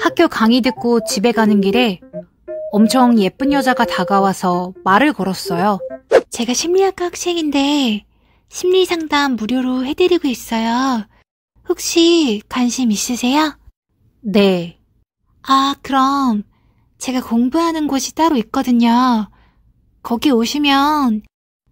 학교 0.00 0.28
강의 0.28 0.60
듣고 0.60 1.04
집에 1.04 1.32
가는 1.32 1.60
길에 1.60 2.00
엄청 2.72 3.18
예쁜 3.18 3.52
여자가 3.52 3.84
다가와서 3.84 4.74
말을 4.84 5.12
걸었어요. 5.12 5.78
제가 6.30 6.54
심리학과 6.54 7.06
학생인데 7.06 8.04
심리 8.48 8.84
상담 8.84 9.36
무료로 9.36 9.84
해드리고 9.86 10.28
있어요. 10.28 11.06
혹시 11.68 12.42
관심 12.48 12.90
있으세요? 12.90 13.58
네. 14.20 14.78
아, 15.42 15.74
그럼 15.82 16.44
제가 16.98 17.22
공부하는 17.22 17.86
곳이 17.86 18.14
따로 18.14 18.36
있거든요. 18.36 19.28
거기 20.02 20.30
오시면 20.30 21.22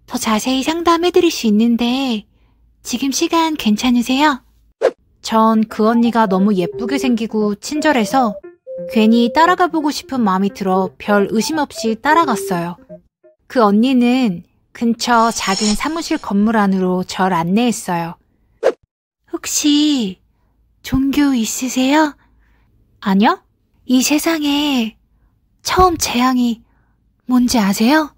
더 0.07 0.19
자세히 0.19 0.63
상담해드릴 0.63 1.31
수 1.31 1.47
있는데 1.47 2.27
지금 2.83 3.11
시간 3.11 3.55
괜찮으세요? 3.55 4.46
전 5.27 5.65
그 5.69 5.89
언니가 5.89 6.27
너무 6.27 6.55
예쁘게 6.55 6.99
생기고 6.99 7.57
친절해서 7.57 8.39
괜히 8.93 9.33
따라가 9.33 9.67
보고 9.67 9.91
싶은 9.91 10.21
마음이 10.21 10.51
들어 10.51 10.91
별 10.99 11.27
의심 11.33 11.59
없이 11.59 11.97
따라갔어요. 12.01 12.77
그 13.49 13.61
언니는 13.61 14.45
근처 14.71 15.33
작은 15.33 15.75
사무실 15.75 16.17
건물 16.19 16.57
안으로 16.57 17.03
절 17.03 17.33
안내했어요. 17.33 18.15
혹시 19.33 20.21
종교 20.83 21.35
있으세요? 21.35 22.17
아니요? 23.01 23.43
이 23.85 24.03
세상에 24.03 24.97
처음 25.63 25.97
재앙이 25.97 26.63
뭔지 27.27 27.59
아세요? 27.59 28.15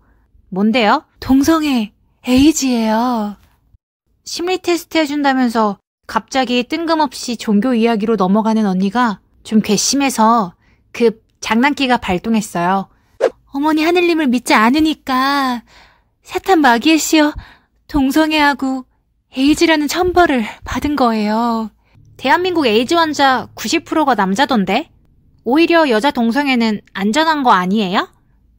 뭔데요? 0.51 1.07
동성애, 1.21 1.95
에이즈예요. 2.27 3.37
심리 4.25 4.59
테스트 4.59 4.99
해준다면서 4.99 5.79
갑자기 6.09 6.65
뜬금없이 6.65 7.37
종교 7.37 7.75
이야기로 7.75 8.17
넘어가는 8.17 8.65
언니가 8.67 9.21
좀 9.45 9.61
괘씸해서 9.61 10.55
급 10.91 11.23
장난기가 11.41 11.99
발동했어요. 11.99 12.89
어머니 13.53 13.85
하늘님을 13.85 14.27
믿지 14.27 14.55
않으니까 14.55 15.63
사탄 16.23 16.61
마귀에 16.63 16.99
씌여 16.99 17.35
동성애하고 17.89 18.87
에이즈라는 19.37 19.87
천벌을 19.87 20.45
받은 20.65 20.97
거예요. 20.97 21.71
대한민국 22.17 22.67
에이즈 22.67 22.95
환자 22.95 23.47
90%가 23.55 24.15
남자던데? 24.15 24.91
오히려 25.45 25.91
여자 25.91 26.11
동성애는 26.11 26.81
안전한 26.95 27.43
거 27.43 27.53
아니에요? 27.53 28.09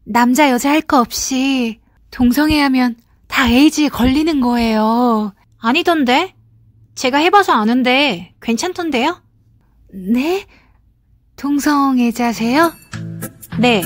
남자 0.06 0.52
여자 0.52 0.70
할 0.70 0.82
거 0.82 1.00
없이 1.00 1.80
동성애 2.12 2.62
하면 2.62 2.96
다 3.28 3.50
에이즈에 3.50 3.90
걸리는 3.90 4.40
거예요. 4.40 5.34
아니던데? 5.58 6.36
제가 7.00 7.20
해봐서 7.20 7.54
아는데 7.54 8.34
괜찮던데요? 8.42 9.24
네? 9.94 10.46
동성애자세요? 11.38 12.74
네. 13.58 13.82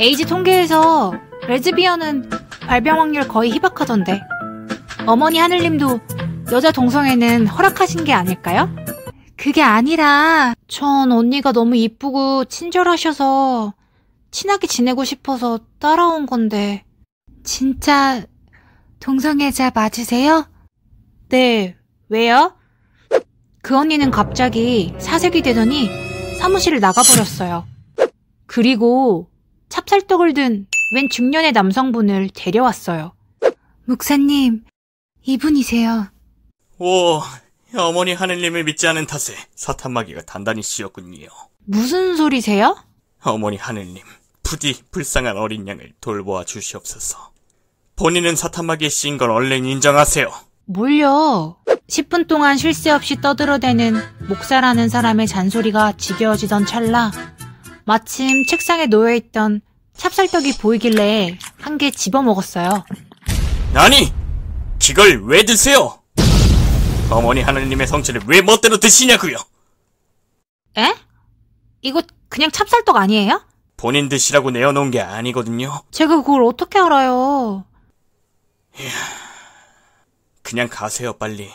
에이즈 0.00 0.26
통계에서 0.26 1.12
레즈비언은 1.46 2.28
발병 2.62 2.98
확률 2.98 3.28
거의 3.28 3.52
희박하던데. 3.52 4.20
어머니 5.06 5.38
하늘님도 5.38 6.00
여자 6.50 6.72
동성애는 6.72 7.46
허락하신 7.46 8.02
게 8.02 8.12
아닐까요? 8.12 8.68
그게 9.36 9.62
아니라 9.62 10.54
전 10.66 11.12
언니가 11.12 11.52
너무 11.52 11.76
이쁘고 11.76 12.46
친절하셔서 12.46 13.74
친하게 14.32 14.66
지내고 14.66 15.04
싶어서 15.04 15.60
따라온 15.78 16.26
건데. 16.26 16.82
진짜 17.44 18.24
동성애자 18.98 19.70
맞으세요? 19.72 20.48
네. 21.28 21.76
왜요? 22.10 22.56
그 23.62 23.76
언니는 23.76 24.10
갑자기 24.10 24.92
사색이 24.98 25.42
되더니 25.42 25.88
사무실을 26.38 26.80
나가버렸어요. 26.80 27.66
그리고 28.46 29.30
찹쌀떡을 29.68 30.34
든 30.34 30.66
웬 30.92 31.08
중년의 31.08 31.52
남성분을 31.52 32.30
데려왔어요. 32.34 33.12
목사님, 33.84 34.64
이분이세요. 35.22 36.08
오, 36.78 37.20
어머니 37.76 38.12
하늘님을 38.12 38.64
믿지 38.64 38.88
않은 38.88 39.06
탓에 39.06 39.34
사탄마귀가 39.54 40.22
단단히 40.22 40.62
씌었군요. 40.62 41.28
무슨 41.64 42.16
소리세요? 42.16 42.76
어머니 43.22 43.56
하늘님, 43.56 44.02
부디 44.42 44.82
불쌍한 44.90 45.36
어린 45.36 45.68
양을 45.68 45.92
돌보아 46.00 46.44
주시옵소서. 46.44 47.30
본인은 47.94 48.34
사탄마귀에 48.34 48.88
씌인 48.88 49.16
걸 49.16 49.30
얼른 49.30 49.64
인정하세요. 49.64 50.28
뭘요? 50.64 51.56
10분 51.90 52.28
동안 52.28 52.56
쉴 52.56 52.72
새 52.72 52.90
없이 52.90 53.20
떠들어대는 53.20 54.00
목사라는 54.28 54.88
사람의 54.88 55.26
잔소리가 55.26 55.92
지겨워지던 55.96 56.66
찰나 56.66 57.10
마침 57.84 58.44
책상에 58.46 58.86
놓여있던 58.86 59.60
찹쌀떡이 59.96 60.58
보이길래 60.58 61.36
한 61.60 61.76
개 61.78 61.90
집어먹었어요. 61.90 62.84
아니! 63.74 64.12
이걸 64.88 65.22
왜 65.24 65.44
드세요? 65.44 66.00
어머니 67.10 67.42
하늘님의 67.42 67.86
성체를 67.86 68.22
왜 68.26 68.40
멋대로 68.42 68.78
드시냐고요? 68.78 69.36
에? 70.78 70.94
이거 71.82 72.02
그냥 72.28 72.50
찹쌀떡 72.50 72.96
아니에요? 72.96 73.40
본인 73.76 74.08
드시라고 74.08 74.50
내어놓은 74.50 74.90
게 74.90 75.00
아니거든요. 75.00 75.82
제가 75.90 76.16
그걸 76.22 76.42
어떻게 76.44 76.78
알아요? 76.80 77.64
그냥 80.42 80.68
가세요, 80.68 81.12
빨리. 81.14 81.50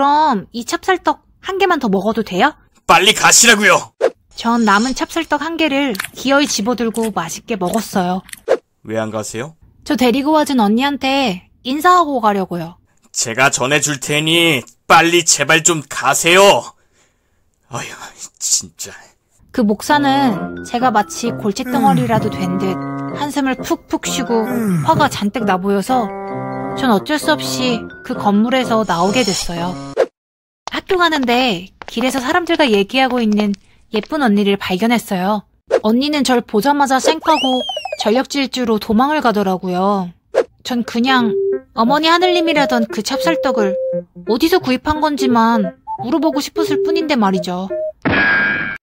그럼 0.00 0.46
이 0.52 0.64
찹쌀떡 0.64 1.20
한 1.40 1.58
개만 1.58 1.80
더 1.80 1.88
먹어도 1.88 2.22
돼요? 2.22 2.54
빨리 2.86 3.12
가시라고요! 3.12 3.92
전 4.36 4.64
남은 4.64 4.94
찹쌀떡 4.94 5.42
한 5.42 5.56
개를 5.56 5.94
기어이 6.14 6.46
집어들고 6.46 7.10
맛있게 7.10 7.56
먹었어요. 7.56 8.22
왜 8.84 8.96
안 9.00 9.10
가세요? 9.10 9.56
저 9.82 9.96
데리고 9.96 10.30
와준 10.30 10.60
언니한테 10.60 11.48
인사하고 11.64 12.20
가려고요. 12.20 12.78
제가 13.10 13.50
전해줄 13.50 13.98
테니 13.98 14.62
빨리 14.86 15.24
제발 15.24 15.64
좀 15.64 15.82
가세요. 15.88 16.40
어휴, 17.72 17.82
진짜. 18.38 18.92
그 19.50 19.60
목사는 19.60 20.62
제가 20.66 20.92
마치 20.92 21.32
골칫덩어리라도 21.32 22.30
된 22.30 22.58
듯 22.58 22.76
한숨을 23.20 23.56
푹푹 23.56 24.06
쉬고 24.06 24.46
화가 24.84 25.08
잔뜩 25.08 25.44
나 25.46 25.56
보여서 25.58 26.08
전 26.78 26.90
어쩔 26.92 27.18
수 27.18 27.32
없이 27.32 27.80
그 28.04 28.14
건물에서 28.14 28.84
나오게 28.86 29.22
됐어요. 29.22 29.74
학교 30.70 30.96
가는데 30.96 31.68
길에서 31.86 32.20
사람들과 32.20 32.70
얘기하고 32.70 33.20
있는 33.20 33.54
예쁜 33.92 34.22
언니를 34.22 34.56
발견했어요. 34.56 35.42
언니는 35.82 36.24
절 36.24 36.40
보자마자 36.40 36.98
쌩까고 36.98 37.38
전력 38.00 38.30
질주로 38.30 38.78
도망을 38.78 39.20
가더라고요. 39.20 40.10
전 40.62 40.82
그냥 40.84 41.34
어머니 41.74 42.08
하늘님이라던 42.08 42.86
그 42.86 43.02
찹쌀떡을 43.02 43.76
어디서 44.28 44.58
구입한 44.60 45.00
건지만 45.00 45.76
물어보고 46.02 46.40
싶었을 46.40 46.82
뿐인데 46.82 47.16
말이죠. 47.16 47.68